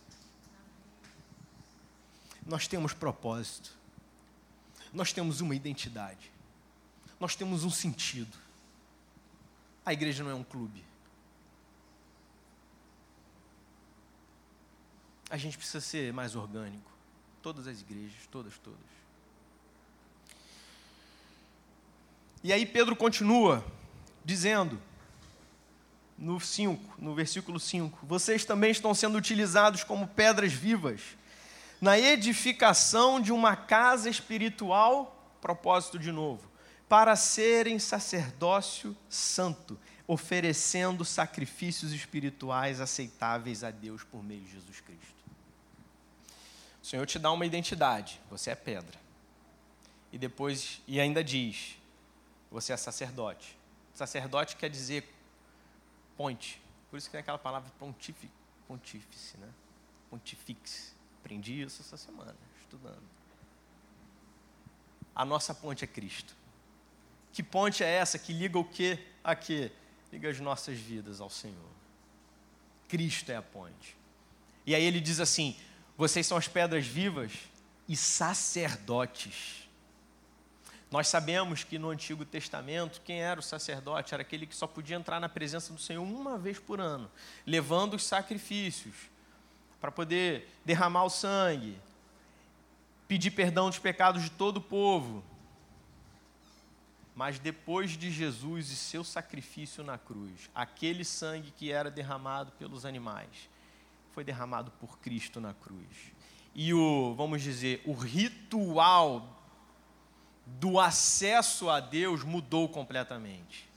[2.47, 3.78] Nós temos propósito,
[4.91, 6.32] nós temos uma identidade,
[7.19, 8.36] nós temos um sentido.
[9.86, 10.87] A igreja não é um clube.
[15.29, 16.91] A gente precisa ser mais orgânico.
[17.41, 18.79] Todas as igrejas, todas, todas.
[22.43, 23.65] E aí Pedro continua
[24.23, 24.79] dizendo,
[26.17, 31.01] no 5, no versículo 5: Vocês também estão sendo utilizados como pedras vivas
[31.79, 36.49] na edificação de uma casa espiritual, propósito de novo,
[36.89, 45.16] para serem sacerdócio santo, oferecendo sacrifícios espirituais aceitáveis a Deus por meio de Jesus Cristo.
[46.88, 48.97] O Senhor te dá uma identidade, você é pedra.
[50.10, 51.78] E depois, e ainda diz,
[52.50, 53.58] você é sacerdote.
[53.93, 55.04] Sacerdote quer dizer
[56.15, 56.62] ponte.
[56.89, 58.32] Por isso que tem aquela palavra pontífice,
[58.69, 59.50] pontífice né?
[60.10, 60.95] Pontifix.
[61.19, 63.04] Aprendi isso essa semana, estudando.
[65.13, 66.34] A nossa ponte é Cristo.
[67.34, 69.73] Que ponte é essa que liga o que a quê?
[70.10, 71.69] Liga as nossas vidas ao Senhor.
[72.88, 73.97] Cristo é a ponte.
[74.65, 75.54] E aí ele diz assim:
[75.97, 77.33] vocês são as pedras vivas
[77.88, 79.67] e sacerdotes.
[80.91, 84.13] Nós sabemos que no Antigo Testamento, quem era o sacerdote?
[84.13, 87.10] Era aquele que só podia entrar na presença do Senhor uma vez por ano,
[87.45, 88.95] levando os sacrifícios,
[89.81, 91.77] para poder derramar o sangue,
[93.07, 95.23] pedir perdão dos pecados de todo o povo.
[97.15, 102.86] Mas depois de Jesus e seu sacrifício na cruz, aquele sangue que era derramado pelos
[102.86, 103.49] animais,
[104.17, 105.86] foi derramado por Cristo na cruz.
[106.56, 109.39] E o, vamos dizer, o ritual
[110.43, 113.69] do acesso a Deus mudou completamente.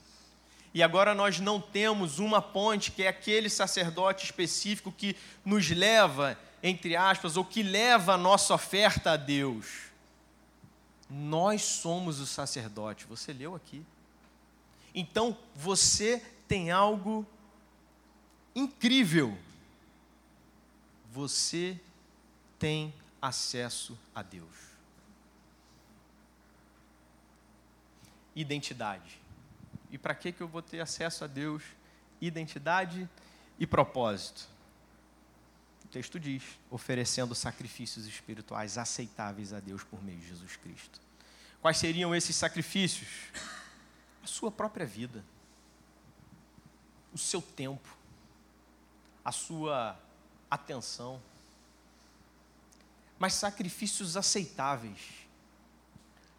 [0.73, 6.35] E agora nós não temos uma ponte que é aquele sacerdote específico que nos leva,
[6.63, 9.91] entre aspas, ou que leva a nossa oferta a Deus.
[11.07, 13.85] Nós somos o sacerdote, você leu aqui.
[14.95, 17.27] Então você tem algo
[18.55, 19.37] incrível.
[21.11, 21.79] Você
[22.57, 24.71] tem acesso a Deus.
[28.35, 29.19] identidade.
[29.89, 31.63] E para que, que eu vou ter acesso a Deus?
[32.19, 33.09] Identidade
[33.59, 34.47] e propósito.
[35.83, 41.01] O texto diz: oferecendo sacrifícios espirituais aceitáveis a Deus por meio de Jesus Cristo.
[41.61, 43.09] Quais seriam esses sacrifícios?
[44.23, 45.23] A sua própria vida,
[47.11, 47.97] o seu tempo,
[49.25, 49.99] a sua
[50.51, 51.19] atenção,
[53.17, 55.21] mas sacrifícios aceitáveis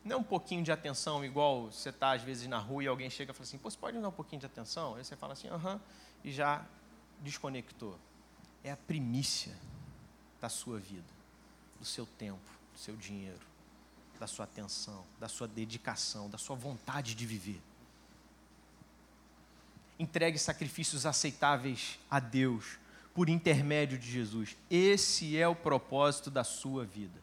[0.04, 3.30] não um pouquinho de atenção, igual você está às vezes na rua e alguém chega
[3.30, 4.96] e fala assim, Pô, você pode dar um pouquinho de atenção?
[4.96, 5.80] Aí você fala assim, aham,
[6.24, 6.64] e já
[7.20, 7.96] desconectou.
[8.64, 9.56] É a primícia
[10.40, 11.06] da sua vida,
[11.78, 12.40] do seu tempo,
[12.72, 13.40] do seu dinheiro,
[14.18, 17.62] da sua atenção, da sua dedicação, da sua vontade de viver.
[19.98, 22.76] Entregue sacrifícios aceitáveis a Deus
[23.14, 24.56] por intermédio de Jesus.
[24.70, 27.20] Esse é o propósito da sua vida.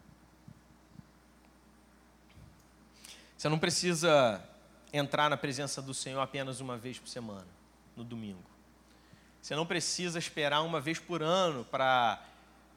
[3.36, 4.42] Você não precisa
[4.92, 7.46] entrar na presença do Senhor apenas uma vez por semana,
[7.96, 8.42] no domingo.
[9.40, 12.22] Você não precisa esperar uma vez por ano para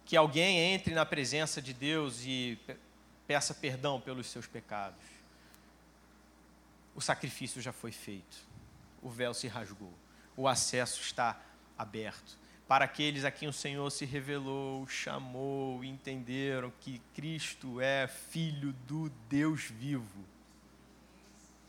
[0.05, 2.57] que alguém entre na presença de Deus e
[3.27, 5.03] peça perdão pelos seus pecados.
[6.95, 8.37] O sacrifício já foi feito,
[9.01, 9.93] o véu se rasgou,
[10.37, 11.41] o acesso está
[11.77, 12.37] aberto.
[12.73, 19.11] Para aqueles a quem o Senhor se revelou, chamou, entenderam que Cristo é Filho do
[19.29, 20.25] Deus vivo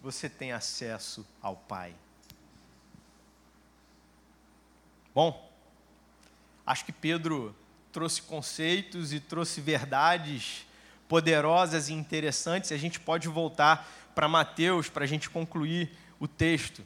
[0.03, 1.95] você tem acesso ao Pai.
[5.14, 5.53] Bom,
[6.67, 7.55] acho que Pedro
[7.93, 10.64] trouxe conceitos e trouxe verdades
[11.07, 12.72] poderosas e interessantes.
[12.72, 16.83] A gente pode voltar para Mateus para a gente concluir o texto.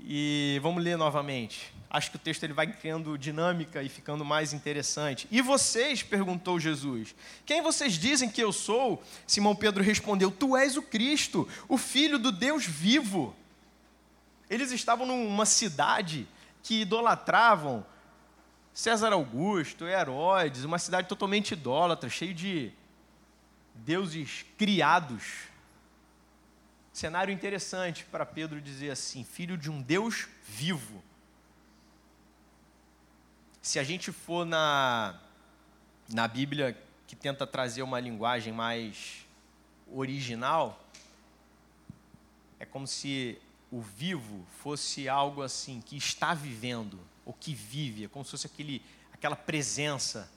[0.00, 1.72] E vamos ler novamente.
[1.90, 5.26] Acho que o texto ele vai criando dinâmica e ficando mais interessante.
[5.30, 7.14] E vocês, perguntou Jesus,
[7.46, 9.02] quem vocês dizem que eu sou?
[9.26, 13.34] Simão Pedro respondeu: Tu és o Cristo, o Filho do Deus vivo.
[14.50, 16.28] Eles estavam numa cidade
[16.62, 17.84] que idolatravam
[18.72, 22.70] César Augusto, Herodes, uma cidade totalmente idólatra, cheia de
[23.74, 25.48] deuses criados
[26.98, 31.00] Cenário interessante para Pedro dizer assim: filho de um Deus vivo.
[33.62, 35.16] Se a gente for na,
[36.08, 36.76] na Bíblia
[37.06, 39.24] que tenta trazer uma linguagem mais
[39.86, 40.84] original,
[42.58, 43.40] é como se
[43.70, 48.48] o vivo fosse algo assim que está vivendo, ou que vive, é como se fosse
[48.48, 48.82] aquele,
[49.12, 50.28] aquela presença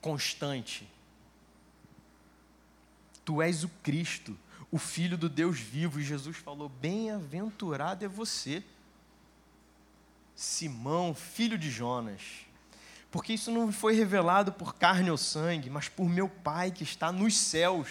[0.00, 0.84] constante.
[3.24, 4.36] Tu és o Cristo,
[4.70, 8.62] o Filho do Deus vivo, e Jesus falou: Bem-aventurado é você,
[10.34, 12.22] Simão, filho de Jonas,
[13.10, 17.10] porque isso não foi revelado por carne ou sangue, mas por meu Pai que está
[17.10, 17.88] nos céus.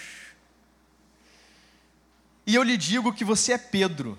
[2.48, 4.18] E eu lhe digo que você é Pedro,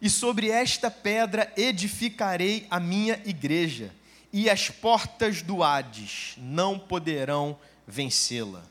[0.00, 3.94] e sobre esta pedra edificarei a minha igreja,
[4.32, 8.64] e as portas do Hades não poderão vencê-la.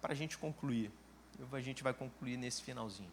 [0.00, 0.90] Para a gente concluir,
[1.52, 3.10] a gente vai concluir nesse finalzinho.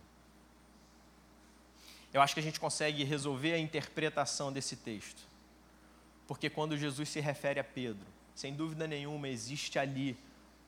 [2.13, 5.21] Eu acho que a gente consegue resolver a interpretação desse texto,
[6.27, 10.17] porque quando Jesus se refere a Pedro, sem dúvida nenhuma existe ali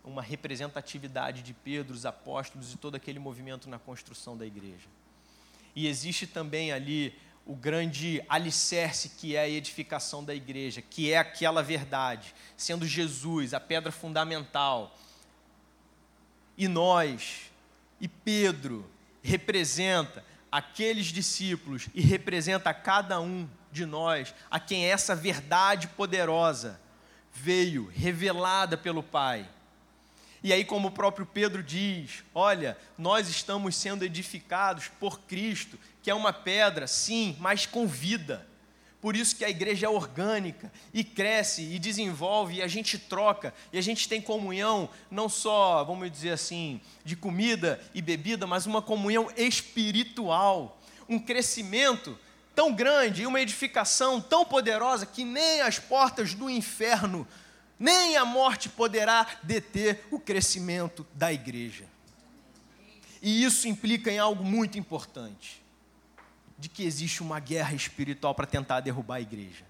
[0.03, 4.87] uma representatividade de Pedro, os apóstolos e todo aquele movimento na construção da igreja.
[5.75, 7.13] E existe também ali
[7.45, 13.53] o grande alicerce que é a edificação da igreja, que é aquela verdade, sendo Jesus
[13.53, 14.97] a pedra fundamental.
[16.57, 17.51] E nós,
[18.01, 18.89] e Pedro,
[19.21, 26.79] representa aqueles discípulos e representa cada um de nós a quem essa verdade poderosa
[27.31, 29.47] veio revelada pelo Pai
[30.43, 36.09] e aí, como o próprio Pedro diz: olha, nós estamos sendo edificados por Cristo, que
[36.09, 38.47] é uma pedra, sim, mas com vida.
[38.99, 43.53] Por isso que a igreja é orgânica e cresce e desenvolve, e a gente troca,
[43.71, 48.65] e a gente tem comunhão, não só, vamos dizer assim, de comida e bebida, mas
[48.65, 52.17] uma comunhão espiritual, um crescimento
[52.55, 57.27] tão grande e uma edificação tão poderosa que nem as portas do inferno
[57.79, 61.85] nem a morte poderá deter o crescimento da igreja.
[63.21, 65.61] E isso implica em algo muito importante:
[66.57, 69.65] de que existe uma guerra espiritual para tentar derrubar a igreja,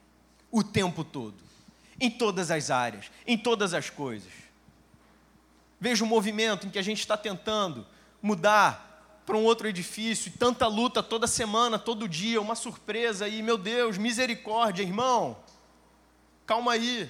[0.52, 1.36] o tempo todo,
[2.00, 4.32] em todas as áreas, em todas as coisas.
[5.80, 7.86] Veja o movimento em que a gente está tentando
[8.22, 8.86] mudar
[9.26, 13.58] para um outro edifício, e tanta luta toda semana, todo dia, uma surpresa, e meu
[13.58, 15.38] Deus, misericórdia, irmão,
[16.46, 17.10] calma aí,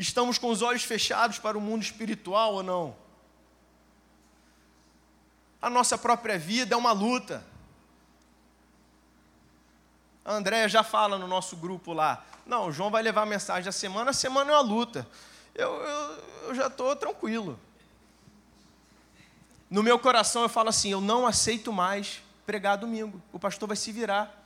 [0.00, 2.96] Estamos com os olhos fechados para o mundo espiritual ou não?
[5.60, 7.44] A nossa própria vida é uma luta.
[10.24, 12.24] A Andréia já fala no nosso grupo lá.
[12.46, 15.06] Não, o João vai levar a mensagem da semana, a semana é uma luta.
[15.54, 17.58] Eu, eu, eu já estou tranquilo.
[19.68, 23.22] No meu coração eu falo assim: eu não aceito mais pregar domingo.
[23.32, 24.36] O pastor vai se virar.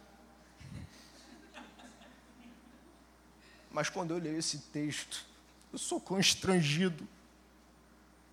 [3.70, 5.24] Mas quando eu leio esse texto,
[5.72, 7.08] eu sou constrangido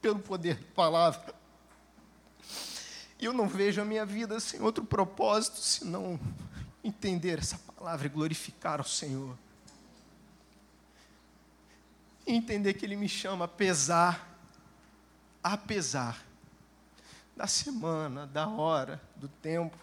[0.02, 1.41] pelo poder da palavra.
[3.22, 6.20] E eu não vejo a minha vida sem outro propósito senão
[6.84, 9.38] entender essa palavra e glorificar o Senhor.
[12.26, 14.28] Entender que Ele me chama apesar,
[15.44, 16.20] apesar
[17.38, 19.78] da semana, da hora, do tempo,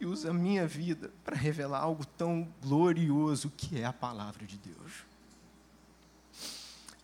[0.00, 4.56] e usa a minha vida para revelar algo tão glorioso que é a palavra de
[4.56, 5.04] Deus.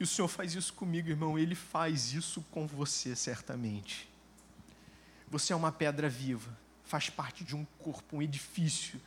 [0.01, 4.16] E o Senhor faz isso comigo, irmão, Ele faz isso com você, certamente.
[5.29, 9.01] Você é uma pedra viva, faz parte de um corpo, um edifício.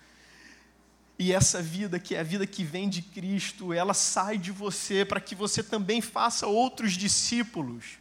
[1.18, 5.04] E essa vida, que é a vida que vem de Cristo, ela sai de você
[5.04, 7.98] para que você também faça outros discípulos.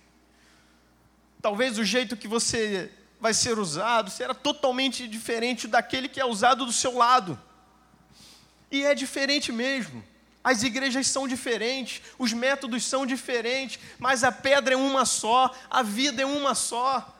[1.42, 6.64] Talvez o jeito que você vai ser usado será totalmente diferente daquele que é usado
[6.64, 7.38] do seu lado.
[8.70, 10.04] E é diferente mesmo.
[10.42, 15.82] As igrejas são diferentes, os métodos são diferentes, mas a pedra é uma só, a
[15.82, 17.17] vida é uma só.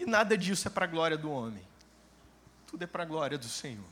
[0.00, 1.62] E nada disso é para a glória do homem,
[2.66, 3.84] tudo é para a glória do Senhor.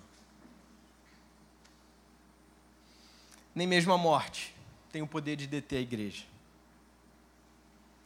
[3.54, 4.54] Nem mesmo a morte
[4.90, 6.24] tem o poder de deter a igreja.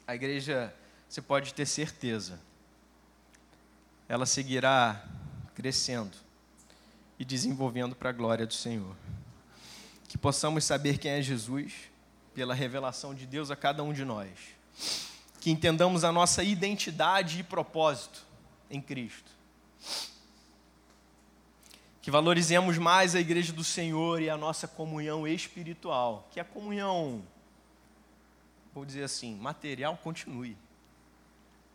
[0.04, 0.74] A igreja,
[1.08, 2.40] você pode ter certeza,
[4.08, 5.06] ela seguirá
[5.54, 6.16] crescendo
[7.20, 8.96] e desenvolvendo para a glória do Senhor.
[10.08, 11.72] Que possamos saber quem é Jesus
[12.34, 14.28] pela revelação de Deus a cada um de nós.
[15.42, 18.24] Que entendamos a nossa identidade e propósito
[18.70, 19.28] em Cristo.
[22.00, 27.24] Que valorizemos mais a igreja do Senhor e a nossa comunhão espiritual, que a comunhão,
[28.72, 30.56] vou dizer assim, material continue.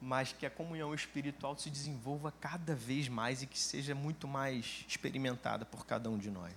[0.01, 4.85] mas que a comunhão espiritual se desenvolva cada vez mais e que seja muito mais
[4.87, 6.53] experimentada por cada um de nós.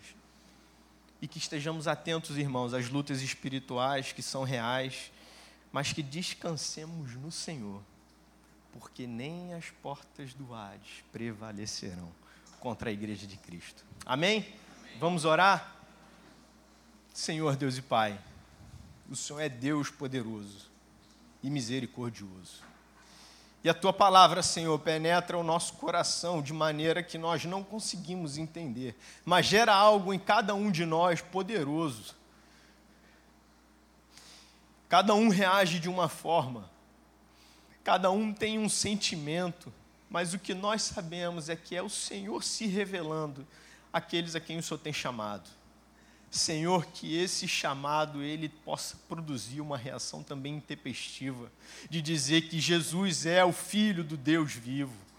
[1.22, 5.10] E que estejamos atentos, irmãos, às lutas espirituais que são reais,
[5.72, 7.82] mas que descansemos no Senhor,
[8.72, 12.10] porque nem as portas do Hades prevalecerão
[12.58, 13.84] contra a igreja de Cristo.
[14.04, 14.38] Amém?
[14.38, 14.54] Amém.
[14.98, 15.76] Vamos orar?
[17.12, 18.18] Senhor Deus e Pai,
[19.10, 20.70] o Senhor é Deus poderoso
[21.42, 22.70] e misericordioso.
[23.62, 28.38] E a tua palavra, Senhor, penetra o nosso coração de maneira que nós não conseguimos
[28.38, 32.14] entender, mas gera algo em cada um de nós poderoso.
[34.90, 36.68] Cada um reage de uma forma,
[37.84, 39.72] cada um tem um sentimento,
[40.10, 43.46] mas o que nós sabemos é que é o Senhor se revelando
[43.92, 45.48] àqueles a quem o Senhor tem chamado.
[46.28, 51.52] Senhor, que esse chamado ele possa produzir uma reação também intempestiva,
[51.88, 55.09] de dizer que Jesus é o Filho do Deus vivo.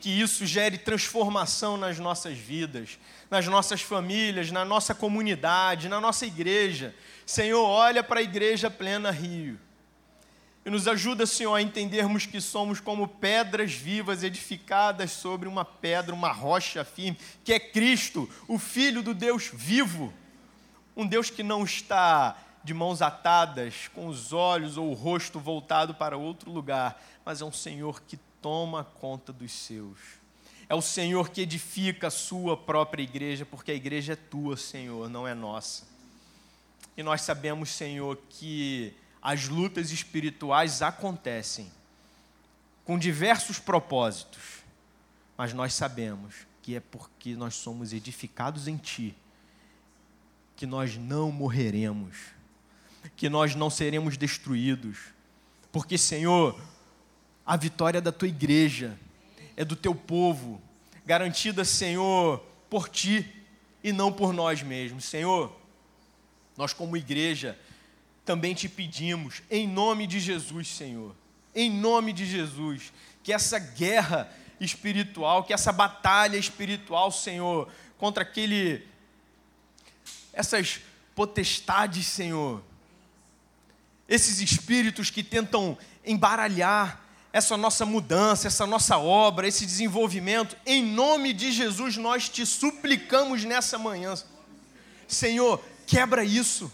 [0.00, 2.98] Que isso gere transformação nas nossas vidas,
[3.30, 6.94] nas nossas famílias, na nossa comunidade, na nossa igreja.
[7.24, 9.58] Senhor, olha para a igreja plena Rio.
[10.64, 16.14] E nos ajuda, Senhor, a entendermos que somos como pedras vivas edificadas sobre uma pedra,
[16.14, 20.12] uma rocha firme, que é Cristo, o Filho do Deus vivo
[20.96, 25.94] um Deus que não está de mãos atadas, com os olhos ou o rosto voltado
[25.94, 29.98] para outro lugar, mas é um Senhor que toma conta dos seus.
[30.68, 35.10] É o Senhor que edifica a sua própria igreja, porque a igreja é tua, Senhor,
[35.10, 35.82] não é nossa.
[36.96, 41.72] E nós sabemos, Senhor, que as lutas espirituais acontecem
[42.84, 44.62] com diversos propósitos,
[45.36, 49.12] mas nós sabemos que é porque nós somos edificados em Ti
[50.54, 52.16] que nós não morreremos,
[53.16, 54.98] que nós não seremos destruídos,
[55.72, 56.56] porque, Senhor,
[57.46, 58.98] a vitória da tua igreja
[59.56, 60.60] é do teu povo,
[61.06, 63.24] garantida, Senhor, por ti
[63.84, 65.04] e não por nós mesmos.
[65.04, 65.54] Senhor,
[66.56, 67.56] nós, como igreja,
[68.24, 71.14] também te pedimos, em nome de Jesus, Senhor,
[71.54, 72.92] em nome de Jesus,
[73.22, 74.28] que essa guerra
[74.60, 78.84] espiritual, que essa batalha espiritual, Senhor, contra aquele
[80.32, 80.80] essas
[81.14, 82.62] potestades, Senhor,
[84.08, 87.05] esses espíritos que tentam embaralhar
[87.36, 93.44] essa nossa mudança, essa nossa obra, esse desenvolvimento, em nome de Jesus nós te suplicamos
[93.44, 94.14] nessa manhã.
[95.06, 96.72] Senhor, quebra isso,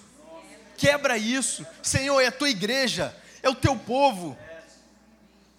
[0.76, 1.66] quebra isso.
[1.82, 4.38] Senhor, é a tua igreja, é o teu povo.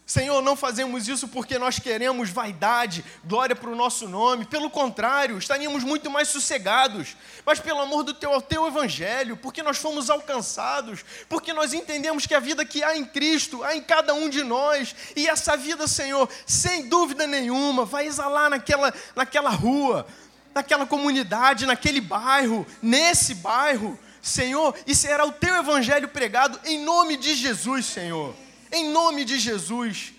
[0.05, 4.43] Senhor, não fazemos isso porque nós queremos vaidade, glória para o nosso nome.
[4.43, 7.15] Pelo contrário, estaríamos muito mais sossegados.
[7.45, 12.35] Mas pelo amor do teu, teu evangelho, porque nós fomos alcançados, porque nós entendemos que
[12.35, 14.93] a vida que há em Cristo, há em cada um de nós.
[15.15, 20.05] E essa vida, Senhor, sem dúvida nenhuma, vai exalar naquela, naquela rua,
[20.53, 23.97] naquela comunidade, naquele bairro, nesse bairro.
[24.21, 28.42] Senhor, e será o teu evangelho pregado em nome de Jesus, Senhor
[28.73, 30.13] em nome de Jesus.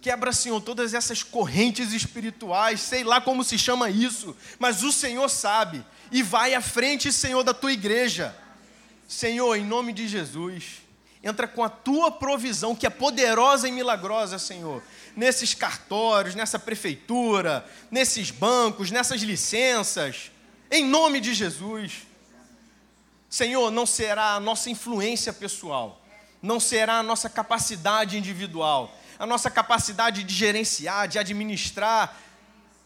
[0.00, 5.28] Quebra, Senhor, todas essas correntes espirituais, sei lá como se chama isso, mas o Senhor
[5.28, 8.34] sabe, e vai à frente, Senhor, da tua igreja.
[9.08, 10.82] Senhor, em nome de Jesus,
[11.22, 14.82] entra com a tua provisão, que é poderosa e milagrosa, Senhor,
[15.14, 20.30] nesses cartórios, nessa prefeitura, nesses bancos, nessas licenças,
[20.70, 22.06] em nome de Jesus.
[23.28, 25.99] Senhor, não será a nossa influência pessoal,
[26.42, 32.18] não será a nossa capacidade individual, a nossa capacidade de gerenciar, de administrar,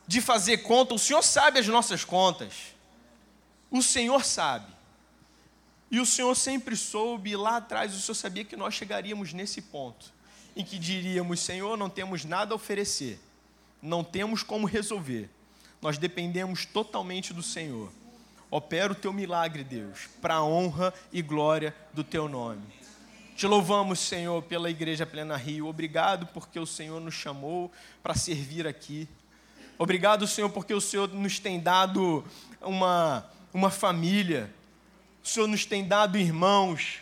[0.06, 0.94] de fazer conta.
[0.94, 2.74] O Senhor sabe as nossas contas.
[3.70, 4.74] O Senhor sabe.
[5.90, 10.12] E o Senhor sempre soube, lá atrás o Senhor sabia que nós chegaríamos nesse ponto,
[10.56, 13.20] em que diríamos: Senhor, não temos nada a oferecer,
[13.80, 15.30] não temos como resolver,
[15.80, 17.92] nós dependemos totalmente do Senhor.
[18.50, 22.64] Opera o teu milagre, Deus, para a honra e glória do teu nome.
[23.36, 25.66] Te louvamos, Senhor, pela Igreja Plena Rio.
[25.66, 29.08] Obrigado porque o Senhor nos chamou para servir aqui.
[29.76, 32.24] Obrigado, Senhor, porque o Senhor nos tem dado
[32.60, 34.54] uma, uma família.
[35.20, 37.00] O Senhor nos tem dado irmãos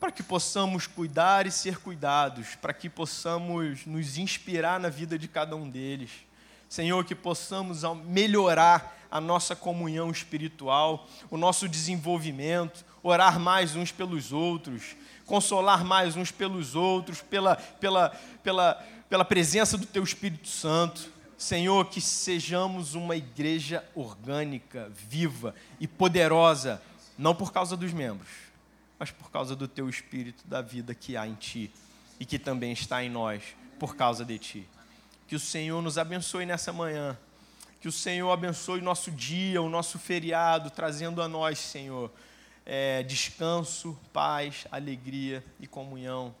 [0.00, 5.28] para que possamos cuidar e ser cuidados, para que possamos nos inspirar na vida de
[5.28, 6.10] cada um deles.
[6.68, 14.32] Senhor, que possamos melhorar a nossa comunhão espiritual, o nosso desenvolvimento, orar mais uns pelos
[14.32, 14.96] outros,
[15.26, 18.10] consolar mais uns pelos outros, pela, pela,
[18.42, 18.74] pela,
[19.08, 21.12] pela presença do Teu Espírito Santo.
[21.36, 26.82] Senhor, que sejamos uma igreja orgânica, viva e poderosa,
[27.16, 28.28] não por causa dos membros,
[28.98, 31.70] mas por causa do Teu Espírito, da vida que há em Ti.
[32.20, 33.42] e que também está em nós
[33.78, 34.68] por causa de Ti.
[35.28, 37.16] Que o Senhor nos abençoe nessa manhã.
[37.80, 42.10] Que o Senhor abençoe nosso dia, o nosso feriado, trazendo a nós, Senhor,
[42.68, 46.34] é, descanso, paz, alegria e comunhão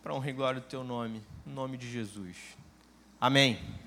[0.00, 1.20] para honrar e glória do Teu nome.
[1.44, 2.36] Em nome de Jesus.
[3.20, 3.58] Amém.